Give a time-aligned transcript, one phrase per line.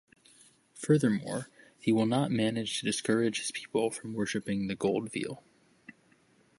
[0.73, 1.47] Furthermore,
[1.77, 5.43] he will not manage to discourage his people from worshipping the gold veal.